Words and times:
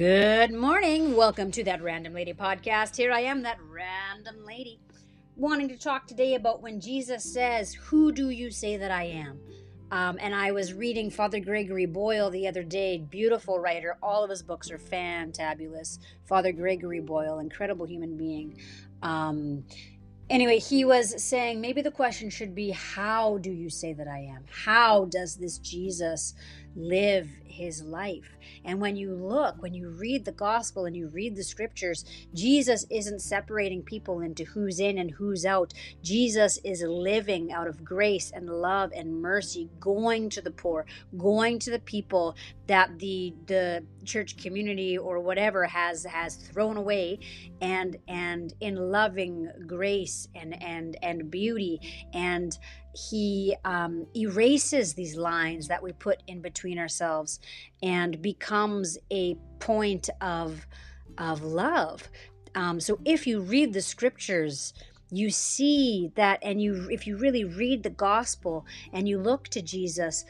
Good 0.00 0.54
morning. 0.54 1.14
Welcome 1.14 1.50
to 1.50 1.64
that 1.64 1.82
Random 1.82 2.14
Lady 2.14 2.32
podcast. 2.32 2.96
Here 2.96 3.12
I 3.12 3.20
am, 3.20 3.42
that 3.42 3.58
random 3.68 4.46
lady, 4.46 4.80
wanting 5.36 5.68
to 5.68 5.76
talk 5.76 6.06
today 6.06 6.36
about 6.36 6.62
when 6.62 6.80
Jesus 6.80 7.22
says, 7.22 7.74
Who 7.74 8.10
do 8.10 8.30
you 8.30 8.50
say 8.50 8.78
that 8.78 8.90
I 8.90 9.02
am? 9.02 9.38
Um, 9.90 10.16
and 10.18 10.34
I 10.34 10.52
was 10.52 10.72
reading 10.72 11.10
Father 11.10 11.38
Gregory 11.38 11.84
Boyle 11.84 12.30
the 12.30 12.48
other 12.48 12.62
day, 12.62 12.96
beautiful 12.96 13.58
writer. 13.58 13.98
All 14.02 14.24
of 14.24 14.30
his 14.30 14.42
books 14.42 14.70
are 14.70 14.78
fantabulous. 14.78 15.98
Father 16.24 16.50
Gregory 16.50 17.00
Boyle, 17.00 17.38
incredible 17.38 17.84
human 17.84 18.16
being. 18.16 18.58
Um, 19.02 19.64
anyway, 20.30 20.60
he 20.60 20.86
was 20.86 21.22
saying 21.22 21.60
maybe 21.60 21.82
the 21.82 21.90
question 21.90 22.30
should 22.30 22.54
be, 22.54 22.70
How 22.70 23.36
do 23.36 23.50
you 23.50 23.68
say 23.68 23.92
that 23.92 24.08
I 24.08 24.20
am? 24.20 24.46
How 24.50 25.04
does 25.04 25.36
this 25.36 25.58
Jesus 25.58 26.32
live 26.76 27.28
his 27.44 27.82
life. 27.82 28.36
And 28.64 28.80
when 28.80 28.96
you 28.96 29.14
look, 29.14 29.60
when 29.62 29.74
you 29.74 29.88
read 29.88 30.24
the 30.24 30.32
gospel 30.32 30.86
and 30.86 30.96
you 30.96 31.08
read 31.08 31.36
the 31.36 31.44
scriptures, 31.44 32.04
Jesus 32.34 32.86
isn't 32.90 33.20
separating 33.20 33.82
people 33.82 34.20
into 34.20 34.44
who's 34.44 34.80
in 34.80 34.98
and 34.98 35.10
who's 35.10 35.44
out. 35.44 35.74
Jesus 36.02 36.58
is 36.64 36.82
living 36.82 37.52
out 37.52 37.66
of 37.66 37.84
grace 37.84 38.30
and 38.30 38.48
love 38.48 38.92
and 38.94 39.20
mercy, 39.20 39.68
going 39.78 40.30
to 40.30 40.40
the 40.40 40.50
poor, 40.50 40.86
going 41.18 41.58
to 41.60 41.70
the 41.70 41.80
people 41.80 42.36
that 42.66 42.98
the 42.98 43.34
the 43.46 43.84
church 44.04 44.36
community 44.36 44.96
or 44.96 45.20
whatever 45.20 45.64
has 45.64 46.04
has 46.04 46.36
thrown 46.36 46.76
away 46.76 47.18
and 47.60 47.96
and 48.08 48.54
in 48.60 48.76
loving 48.76 49.50
grace 49.66 50.28
and 50.34 50.60
and 50.62 50.96
and 51.02 51.30
beauty 51.30 51.80
and 52.14 52.58
he 52.94 53.56
um, 53.64 54.06
erases 54.14 54.94
these 54.94 55.16
lines 55.16 55.68
that 55.68 55.82
we 55.82 55.92
put 55.92 56.22
in 56.26 56.40
between 56.40 56.78
ourselves 56.78 57.40
and 57.82 58.20
becomes 58.20 58.98
a 59.12 59.36
point 59.58 60.08
of 60.20 60.66
of 61.18 61.42
love. 61.42 62.08
Um, 62.54 62.80
so 62.80 62.98
if 63.04 63.26
you 63.26 63.40
read 63.40 63.72
the 63.72 63.82
scriptures, 63.82 64.72
you 65.10 65.30
see 65.30 66.12
that 66.14 66.38
and 66.42 66.62
you 66.62 66.88
if 66.90 67.06
you 67.06 67.16
really 67.16 67.44
read 67.44 67.82
the 67.82 67.90
gospel 67.90 68.64
and 68.92 69.08
you 69.08 69.18
look 69.18 69.48
to 69.48 69.62
Jesus, 69.62 70.24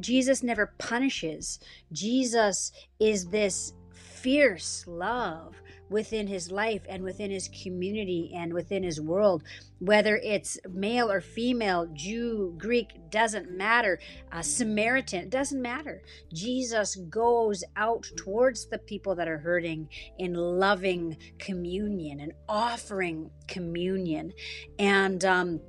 Jesus 0.00 0.42
never 0.42 0.72
punishes. 0.78 1.60
Jesus 1.92 2.72
is 2.98 3.28
this 3.28 3.74
fierce 3.92 4.84
love 4.86 5.54
within 5.92 6.26
his 6.26 6.50
life 6.50 6.82
and 6.88 7.02
within 7.02 7.30
his 7.30 7.48
community 7.62 8.32
and 8.34 8.52
within 8.52 8.82
his 8.82 9.00
world. 9.00 9.42
Whether 9.78 10.16
it's 10.16 10.58
male 10.68 11.10
or 11.10 11.20
female, 11.20 11.86
Jew, 11.92 12.54
Greek, 12.58 13.10
doesn't 13.10 13.50
matter. 13.50 13.98
Samaritan, 14.40 15.28
doesn't 15.28 15.60
matter. 15.60 16.02
Jesus 16.32 16.96
goes 17.10 17.62
out 17.76 18.06
towards 18.16 18.66
the 18.66 18.78
people 18.78 19.14
that 19.16 19.28
are 19.28 19.38
hurting 19.38 19.88
in 20.18 20.34
loving 20.34 21.16
communion 21.38 22.20
and 22.20 22.32
offering 22.48 23.30
communion. 23.48 24.32
And, 24.78 25.24
um, 25.24 25.60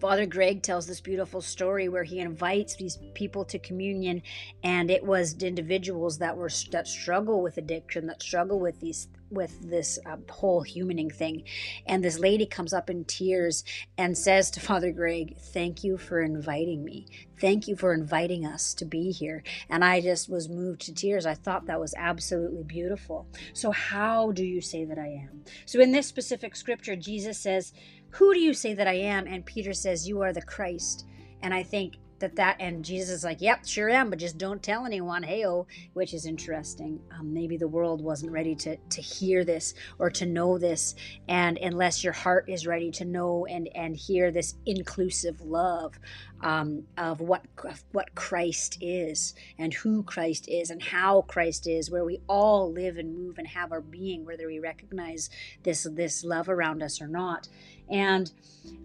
Father 0.00 0.26
Greg 0.26 0.62
tells 0.62 0.86
this 0.86 1.00
beautiful 1.00 1.40
story 1.40 1.88
where 1.88 2.02
he 2.02 2.18
invites 2.18 2.76
these 2.76 2.98
people 3.14 3.44
to 3.46 3.58
communion, 3.58 4.20
and 4.62 4.90
it 4.90 5.02
was 5.02 5.42
individuals 5.42 6.18
that 6.18 6.36
were 6.36 6.50
that 6.72 6.86
struggle 6.86 7.42
with 7.42 7.56
addiction, 7.56 8.06
that 8.08 8.20
struggle 8.20 8.60
with 8.60 8.78
these 8.80 9.08
with 9.34 9.68
this 9.68 9.98
uh, 10.06 10.16
whole 10.30 10.64
humaning 10.64 11.12
thing. 11.12 11.44
And 11.86 12.02
this 12.02 12.18
lady 12.18 12.46
comes 12.46 12.72
up 12.72 12.88
in 12.88 13.04
tears 13.04 13.64
and 13.98 14.16
says 14.16 14.50
to 14.52 14.60
Father 14.74 14.92
Greg, 14.92 15.36
Thank 15.38 15.84
you 15.84 15.98
for 15.98 16.20
inviting 16.20 16.84
me. 16.84 17.06
Thank 17.40 17.68
you 17.68 17.76
for 17.76 17.92
inviting 17.92 18.46
us 18.46 18.74
to 18.74 18.84
be 18.84 19.10
here. 19.10 19.42
And 19.68 19.84
I 19.84 20.00
just 20.00 20.28
was 20.28 20.48
moved 20.48 20.82
to 20.82 20.94
tears. 20.94 21.26
I 21.26 21.34
thought 21.34 21.66
that 21.66 21.80
was 21.80 21.94
absolutely 21.96 22.62
beautiful. 22.62 23.26
So, 23.52 23.70
how 23.70 24.32
do 24.32 24.44
you 24.44 24.60
say 24.60 24.84
that 24.84 24.98
I 24.98 25.08
am? 25.08 25.44
So, 25.66 25.80
in 25.80 25.92
this 25.92 26.06
specific 26.06 26.56
scripture, 26.56 26.96
Jesus 26.96 27.38
says, 27.38 27.72
Who 28.10 28.32
do 28.32 28.40
you 28.40 28.54
say 28.54 28.74
that 28.74 28.88
I 28.88 28.94
am? 28.94 29.26
And 29.26 29.44
Peter 29.44 29.72
says, 29.72 30.08
You 30.08 30.22
are 30.22 30.32
the 30.32 30.42
Christ. 30.42 31.06
And 31.42 31.52
I 31.52 31.62
think 31.62 31.96
that 32.18 32.36
that 32.36 32.56
and 32.60 32.84
jesus 32.84 33.16
is 33.16 33.24
like 33.24 33.40
yep 33.40 33.66
sure 33.66 33.88
am 33.88 34.10
but 34.10 34.18
just 34.18 34.38
don't 34.38 34.62
tell 34.62 34.86
anyone 34.86 35.22
hey 35.22 35.46
oh 35.46 35.66
which 35.92 36.14
is 36.14 36.26
interesting. 36.26 37.00
Um, 37.18 37.32
maybe 37.32 37.56
the 37.56 37.68
world 37.68 38.02
wasn't 38.02 38.32
ready 38.32 38.54
to 38.56 38.76
to 38.76 39.00
hear 39.00 39.44
this 39.44 39.74
or 39.98 40.10
to 40.10 40.26
know 40.26 40.58
this 40.58 40.94
and 41.28 41.58
unless 41.58 42.04
your 42.04 42.12
heart 42.12 42.48
is 42.48 42.66
ready 42.66 42.90
to 42.92 43.04
know 43.04 43.46
and 43.46 43.68
and 43.74 43.96
hear 43.96 44.30
this 44.30 44.54
inclusive 44.66 45.40
love 45.40 45.98
um, 46.42 46.84
of 46.98 47.20
what 47.20 47.44
of 47.64 47.84
what 47.92 48.14
christ 48.14 48.78
is 48.80 49.34
and 49.58 49.74
who 49.74 50.02
christ 50.02 50.48
is 50.48 50.70
and 50.70 50.82
how 50.82 51.22
christ 51.22 51.66
is 51.66 51.90
where 51.90 52.04
we 52.04 52.20
all 52.28 52.72
live 52.72 52.96
and 52.96 53.16
move 53.16 53.38
and 53.38 53.48
have 53.48 53.72
our 53.72 53.80
being 53.80 54.24
whether 54.26 54.46
we 54.46 54.58
recognize 54.58 55.30
this 55.62 55.86
this 55.92 56.24
love 56.24 56.48
around 56.48 56.82
us 56.82 57.00
or 57.00 57.08
not 57.08 57.48
and 57.90 58.30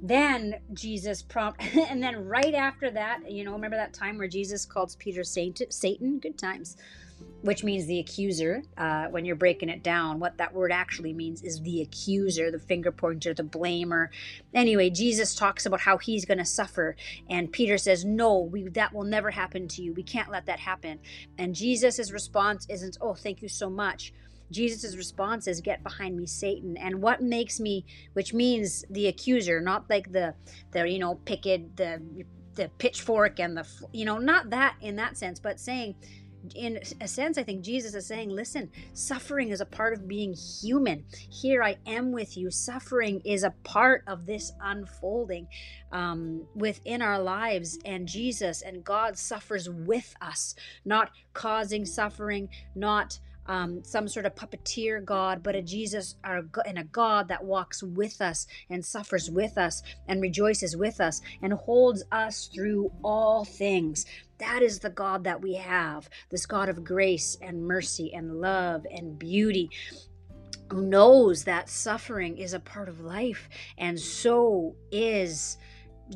then 0.01 0.55
Jesus 0.73 1.21
prompt, 1.21 1.61
and 1.89 2.01
then 2.01 2.25
right 2.25 2.53
after 2.53 2.89
that, 2.91 3.29
you 3.29 3.43
know, 3.43 3.53
remember 3.53 3.77
that 3.77 3.93
time 3.93 4.17
where 4.17 4.27
Jesus 4.27 4.65
calls 4.65 4.95
Peter 4.95 5.23
Satan? 5.23 6.19
Good 6.19 6.37
times, 6.37 6.77
which 7.41 7.63
means 7.63 7.85
the 7.85 7.99
accuser. 7.99 8.63
Uh, 8.77 9.07
when 9.07 9.25
you're 9.25 9.35
breaking 9.35 9.69
it 9.69 9.83
down, 9.83 10.19
what 10.19 10.37
that 10.37 10.53
word 10.53 10.71
actually 10.71 11.13
means 11.13 11.41
is 11.43 11.61
the 11.61 11.81
accuser, 11.81 12.51
the 12.51 12.59
finger 12.59 12.91
pointer, 12.91 13.33
the 13.33 13.43
blamer. 13.43 14.09
Anyway, 14.53 14.89
Jesus 14.89 15.35
talks 15.35 15.65
about 15.65 15.81
how 15.81 15.97
he's 15.97 16.25
going 16.25 16.37
to 16.37 16.45
suffer, 16.45 16.95
and 17.29 17.51
Peter 17.51 17.77
says, 17.77 18.05
"No, 18.05 18.39
we 18.39 18.67
that 18.69 18.93
will 18.93 19.03
never 19.03 19.31
happen 19.31 19.67
to 19.69 19.81
you. 19.81 19.93
We 19.93 20.03
can't 20.03 20.31
let 20.31 20.45
that 20.47 20.59
happen." 20.59 20.99
And 21.37 21.55
Jesus' 21.55 22.11
response 22.11 22.65
isn't, 22.69 22.97
"Oh, 23.01 23.13
thank 23.13 23.41
you 23.41 23.49
so 23.49 23.69
much." 23.69 24.13
Jesus' 24.51 24.95
response 24.95 25.47
is, 25.47 25.61
Get 25.61 25.83
behind 25.83 26.17
me, 26.17 26.25
Satan. 26.25 26.77
And 26.77 27.01
what 27.01 27.21
makes 27.21 27.59
me, 27.59 27.85
which 28.13 28.33
means 28.33 28.85
the 28.89 29.07
accuser, 29.07 29.61
not 29.61 29.89
like 29.89 30.11
the, 30.11 30.33
the 30.71 30.89
you 30.89 30.99
know, 30.99 31.15
picket, 31.15 31.77
the, 31.77 32.01
the 32.55 32.69
pitchfork 32.77 33.39
and 33.39 33.57
the, 33.57 33.67
you 33.93 34.05
know, 34.05 34.17
not 34.17 34.49
that 34.49 34.75
in 34.81 34.95
that 34.97 35.17
sense, 35.17 35.39
but 35.39 35.59
saying, 35.59 35.95
in 36.55 36.79
a 37.01 37.07
sense, 37.07 37.37
I 37.37 37.43
think 37.43 37.63
Jesus 37.63 37.93
is 37.95 38.07
saying, 38.07 38.29
listen, 38.29 38.69
suffering 38.93 39.49
is 39.49 39.61
a 39.61 39.65
part 39.65 39.93
of 39.93 40.07
being 40.07 40.33
human. 40.33 41.05
Here 41.29 41.61
I 41.61 41.77
am 41.85 42.11
with 42.11 42.37
you. 42.37 42.49
Suffering 42.49 43.21
is 43.25 43.43
a 43.43 43.53
part 43.63 44.03
of 44.07 44.25
this 44.25 44.51
unfolding 44.61 45.47
um, 45.91 46.45
within 46.55 47.01
our 47.01 47.19
lives. 47.19 47.77
And 47.85 48.07
Jesus 48.07 48.61
and 48.61 48.83
God 48.83 49.17
suffers 49.17 49.69
with 49.69 50.15
us, 50.21 50.55
not 50.85 51.11
causing 51.33 51.85
suffering, 51.85 52.49
not 52.75 53.19
um, 53.49 53.83
some 53.83 54.07
sort 54.07 54.27
of 54.27 54.35
puppeteer 54.35 55.03
God, 55.03 55.41
but 55.41 55.55
a 55.55 55.61
Jesus 55.61 56.15
or, 56.25 56.47
and 56.65 56.77
a 56.77 56.83
God 56.83 57.27
that 57.29 57.43
walks 57.43 57.81
with 57.81 58.21
us 58.21 58.45
and 58.69 58.85
suffers 58.85 59.29
with 59.31 59.57
us 59.57 59.81
and 60.07 60.21
rejoices 60.21 60.77
with 60.77 61.01
us 61.01 61.19
and 61.41 61.51
holds 61.51 62.03
us 62.11 62.47
through 62.53 62.91
all 63.03 63.43
things. 63.43 64.05
That 64.37 64.61
is 64.61 64.79
the 64.79 64.91
God 64.91 65.23
that 65.23 65.41
we 65.41 65.55
have, 65.55 66.07
this 66.29 66.45
God 66.45 66.69
of 66.69 66.83
grace 66.83 67.37
and 67.41 67.65
mercy 67.65 68.13
and 68.13 68.39
love 68.39 68.85
and 68.89 69.17
beauty 69.17 69.71
who 70.69 70.83
knows 70.83 71.45
that 71.45 71.67
suffering 71.67 72.37
is 72.37 72.53
a 72.53 72.59
part 72.59 72.87
of 72.87 73.01
life 73.01 73.49
and 73.79 73.99
so 73.99 74.75
is 74.91 75.57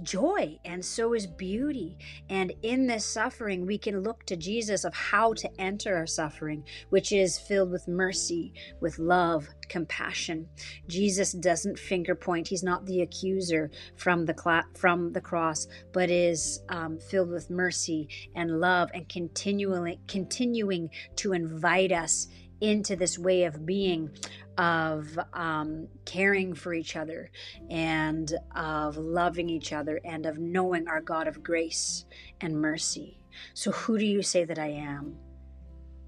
joy 0.01 0.59
and 0.65 0.83
so 0.83 1.13
is 1.13 1.27
beauty. 1.27 1.97
And 2.29 2.53
in 2.63 2.87
this 2.87 3.05
suffering, 3.05 3.65
we 3.65 3.77
can 3.77 4.01
look 4.01 4.25
to 4.25 4.35
Jesus 4.35 4.83
of 4.83 4.93
how 4.93 5.33
to 5.33 5.61
enter 5.61 5.95
our 5.95 6.07
suffering, 6.07 6.63
which 6.89 7.11
is 7.11 7.39
filled 7.39 7.71
with 7.71 7.87
mercy, 7.87 8.53
with 8.79 8.99
love, 8.99 9.47
compassion. 9.69 10.47
Jesus 10.87 11.33
doesn't 11.33 11.79
finger 11.79 12.15
point. 12.15 12.47
He's 12.47 12.63
not 12.63 12.85
the 12.85 13.01
accuser 13.01 13.71
from 13.95 14.25
the 14.25 14.33
cla- 14.33 14.65
from 14.75 15.11
the 15.13 15.21
cross, 15.21 15.67
but 15.91 16.09
is 16.09 16.61
um, 16.69 16.99
filled 16.99 17.29
with 17.29 17.49
mercy 17.49 18.07
and 18.35 18.59
love 18.59 18.89
and 18.93 19.07
continually 19.09 19.99
continuing 20.07 20.89
to 21.17 21.33
invite 21.33 21.91
us 21.91 22.27
into 22.63 22.95
this 22.95 23.19
way 23.19 23.43
of 23.43 23.65
being 23.65 24.09
of 24.57 25.19
um, 25.33 25.87
caring 26.05 26.53
for 26.53 26.73
each 26.73 26.95
other 26.95 27.29
and 27.69 28.33
of 28.55 28.95
loving 28.95 29.49
each 29.49 29.73
other 29.73 29.99
and 30.05 30.25
of 30.25 30.37
knowing 30.37 30.87
our 30.87 31.01
God 31.01 31.27
of 31.27 31.43
grace 31.43 32.05
and 32.39 32.59
mercy. 32.59 33.19
So, 33.53 33.71
who 33.71 33.97
do 33.97 34.05
you 34.05 34.21
say 34.21 34.45
that 34.45 34.59
I 34.59 34.67
am? 34.67 35.17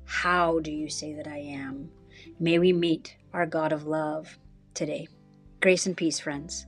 How 0.06 0.60
do 0.60 0.72
you 0.72 0.90
say 0.90 1.13
that 1.13 1.28
I 1.28 1.40
am? 1.40 1.90
May 2.40 2.60
we 2.60 2.72
meet 2.72 3.18
our 3.34 3.46
God 3.46 3.74
of 3.74 3.86
love 3.86 4.38
today. 4.74 5.08
Grace 5.60 5.86
and 5.86 5.98
peace, 5.98 6.19
friends. 6.19 6.68